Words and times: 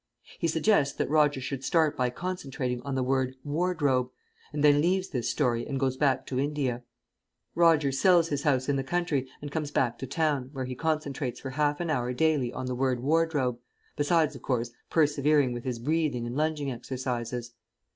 He 0.39 0.47
suggests 0.47 0.95
that 0.97 1.11
Roger 1.11 1.39
should 1.39 1.63
start 1.63 1.95
by 1.95 2.09
concentrating 2.09 2.81
on 2.81 2.95
the 2.95 3.03
word 3.03 3.35
"wardrobe," 3.43 4.09
and 4.51 4.63
then 4.63 4.81
leaves 4.81 5.09
this 5.09 5.29
story 5.29 5.63
and 5.67 5.79
goes 5.79 5.95
back 5.95 6.25
to 6.25 6.39
India. 6.39 6.81
Roger 7.53 7.91
sells 7.91 8.29
his 8.29 8.41
house 8.41 8.67
in 8.67 8.77
the 8.77 8.83
country 8.83 9.27
and 9.43 9.51
comes 9.51 9.69
back 9.69 9.99
to 9.99 10.07
town, 10.07 10.49
where 10.53 10.65
he 10.65 10.73
concentrates 10.73 11.39
for 11.39 11.51
half 11.51 11.79
an 11.79 11.91
hour 11.91 12.13
daily 12.13 12.51
on 12.51 12.65
the 12.65 12.73
word 12.73 12.99
"wardrobe," 13.01 13.59
besides, 13.95 14.35
of 14.35 14.41
course, 14.41 14.71
persevering 14.89 15.53
with 15.53 15.65
his 15.65 15.77
breathing 15.77 16.25
and 16.25 16.35
lunging 16.35 16.71
exercises. 16.71 17.51